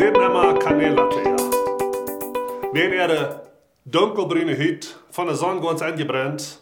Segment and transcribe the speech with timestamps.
[0.00, 1.36] Zeednema kaneellatte, ja.
[2.72, 3.42] Wenn ihre
[3.84, 6.58] dunkelbrüne Hüt von der Sonne ganz angebrannt,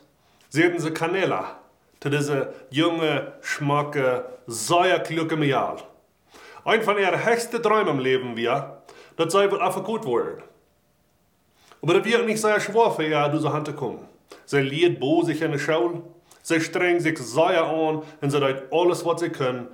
[0.48, 1.60] sehen sie Kanela,
[2.00, 5.76] zu diese junge, schmacke, säuerklücke Mial.
[6.64, 8.82] Ein von ihren höchsten Träumen im Leben wir,
[9.16, 10.42] das sei wohl einfach gut werden.
[11.80, 14.08] Aber das wird nicht sehr schwer für ihr, durch die Hand zu kommen.
[14.46, 16.02] Sie liert sich in der Schule,
[16.42, 19.68] sie strengt sich sehr an und sie tun alles, was sie können,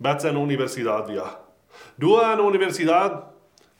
[0.00, 1.41] bis an der Universität wird.
[1.98, 3.12] Du an der Universität,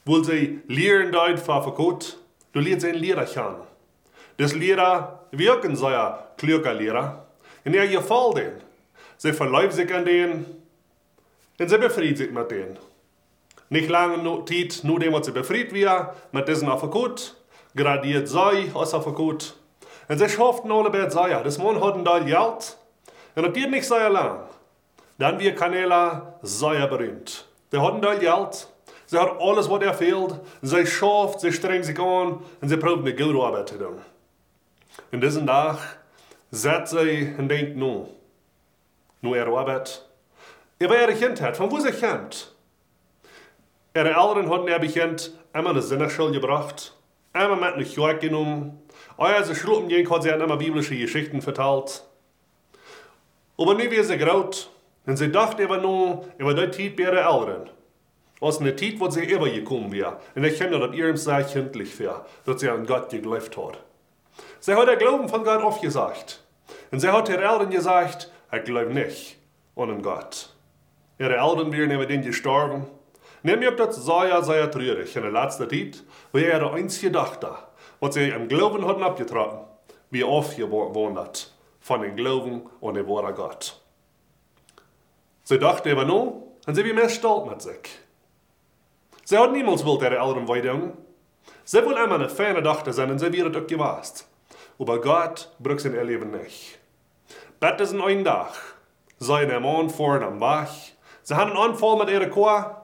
[0.04, 2.18] wo sie lehren dort gut,
[2.52, 3.62] du lernst einen Lehrer kennen.
[4.36, 7.26] Das Lehrer wirken sehr kluge Lehrer,
[7.64, 8.60] und er gefällt denen.
[9.16, 10.46] Sie verläuft sich an denen,
[11.58, 12.78] und sie befriedigt sich mit denen.
[13.68, 17.36] Nicht lange Zeit, nur dem, was sie befriedigt wird, mit diesen auf gut,
[17.76, 19.54] gradiert sei, aus auf gut.
[20.08, 22.76] Und sie schafften alle bei sei, das Mann hat ein Teil Geld,
[23.34, 24.40] und das geht nicht sehr lang.
[25.18, 27.46] Dann wird Kanela sehr berühmt.
[27.80, 28.68] Hat ein Teil Geld,
[29.06, 33.18] sie hat alles, was er fehlt, sie schafft, sie strengt sich an, und sie probiert
[33.18, 34.00] eine gute Arbeit zu tun.
[35.10, 35.78] Und diesen Tag
[36.50, 38.08] setzt sie und denkt nun,
[39.22, 40.06] nur ihre Arbeit.
[40.78, 42.52] Er war ihre Kindheit, von wo sie kennt.
[43.94, 46.94] Ihre Eltern hatten er bekend einmal eine Sinnerschule gebracht,
[47.32, 48.82] einmal mit einer Kirche genommen,
[49.16, 52.04] als sie schlupen gehen, hat sie immer biblische Geschichten verteilt.
[53.58, 54.70] Aber nu wie sie graut,
[55.06, 57.70] und sie dachte immer nur über die Zeit bei ihren Eltern.
[58.40, 60.18] Aus einer Zeit, wo sie immer gekommen wäre.
[60.34, 63.78] Und ich kenne, dass ihrem sehr kindlich wäre, dass sie an Gott geglaubt hat.
[64.60, 66.42] Sie hat der Glauben von Gott aufgesagt.
[66.90, 69.36] Und sie hat ihren Eltern gesagt, ich glaube nicht
[69.76, 70.50] an Gott.
[71.18, 72.86] Ihre Eltern wären über den gestorben.
[73.42, 77.50] Nimm mir das sehr, sehr traurig in der letzten Zeit, wo er der einzige dachte,
[77.98, 79.58] was sie im Glauben hatten abgetragen,
[80.10, 83.81] wie aufgewandert von dem Glauben an den wahren Gott.
[85.52, 87.98] Sie dachte aber nur, und sie wie mehr stolz mit sich.
[89.26, 90.96] Sie hat niemals wollt ihre Eltern weidungen.
[91.62, 94.26] Sie will immer eine feine Dachte sein und sie wird es auch gewasst.
[94.78, 96.78] Aber Gott braucht sein Leben nicht.
[97.60, 98.54] Bett ist ein ein Tag.
[99.18, 100.72] Sei der Mann vorne am Bach.
[101.22, 102.74] Sie haben einen Anfall mit ihrer Kuh.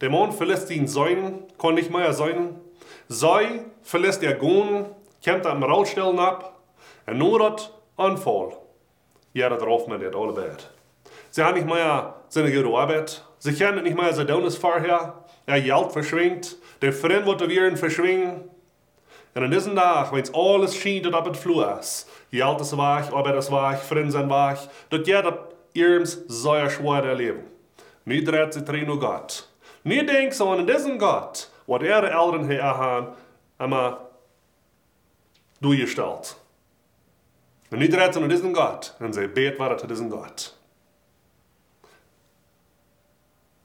[0.00, 2.60] Der Mann verlässt ihn sein, kann nicht mehr sein.
[3.08, 4.86] Sei verlässt er Gun,
[5.24, 6.60] kommt am Rausstellen ab.
[7.04, 8.52] Und nur das Anfall.
[9.32, 10.70] Ja, darauf mit ihr alle Bett.
[11.32, 13.24] Sie haben nicht mehr seine gute Arbeit.
[13.38, 15.14] Sie kennen nicht mehr sein Donis vorher.
[15.46, 16.56] Er Geld verschwingt.
[16.82, 18.50] Der Freund wird wieder verschwingen.
[19.34, 23.10] Und an diesem Tag, wenn alles schien, dat op het vloer is, Geld is weg,
[23.12, 24.68] arbeid is weg, vrienden zijn weg,
[25.06, 25.38] jij dat
[25.72, 27.46] eerms zeer schwer erleben.
[28.02, 29.48] Nu dreht sich drin um Gott.
[29.84, 33.06] Nu denkt so an diesen Gott, wat ihre Eltern hier haben,
[33.56, 33.96] einmal
[35.60, 36.36] durchgestellt.
[37.70, 40.52] Und nu dreht sich um diesen Gott, und sie bet war zu diesem Gott.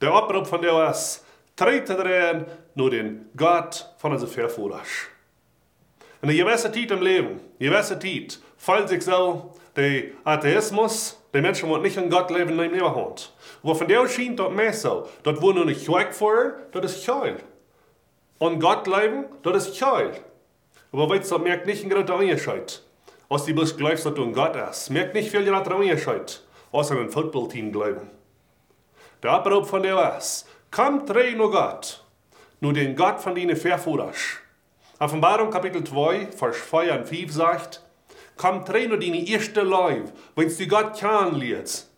[0.00, 1.24] Der Abruf von der ist,
[1.56, 5.08] trete drin nur den Gott von unserer Verführers.
[6.20, 11.40] En je gewisse tijd im Leben, je gewisse tijd, fällt sich so, der Atheismus, die
[11.40, 13.32] Menschen, die nicht an Gott leben, nehmen ihre Hand.
[13.62, 17.06] Aber von der schien dort mehr so, dort wo nur nicht Zweig vor, dort ist
[17.06, 17.36] Keul.
[18.40, 20.12] An Gott leben, dort ist Keul.
[20.92, 22.82] Aber weißt du, merkt nicht ein großer Unterschied.
[23.28, 26.40] Als die bloß glaubst, dass du ein Gott hast, merkt nicht viel großer Unterschied,
[26.72, 28.17] außer ein Footballteam glauben.
[29.22, 32.04] Der Abruf von der ist, komm, dreh nur Gott,
[32.60, 34.38] nur den Gott von deinen Verführers.
[35.00, 37.82] Offenbarung Kapitel 2, Vers 4 und 5 sagt,
[38.36, 41.90] Komm, train nur deine erste Leib, wenn du Gott kennenlernst.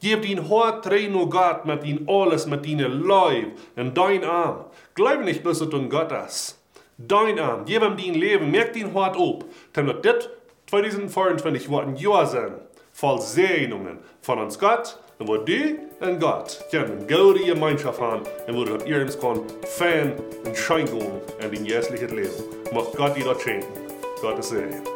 [0.00, 4.64] Gib dein Hort, train nur Gott mit dein alles, mit deinem Leib und dein Arm.
[4.94, 6.60] Glaub nicht bloß, dass du Gott hast.
[6.98, 9.44] Dein Arm, gib ihm dein Leben, merk dein Hort ab.
[9.72, 10.28] Damit das
[10.70, 12.54] 2024 wird ein Jahr sein,
[12.92, 18.56] voll Segnungen von uns Gott und wo du und Gott können gute Gemeinschaft haben und
[18.56, 19.40] wo du ihrens kann
[19.76, 20.12] Fan
[20.44, 22.30] und Schein gehen in dein jährliches Leben.
[22.72, 23.66] Mag Gott dir das schenken.
[24.20, 24.93] Gottes Segen.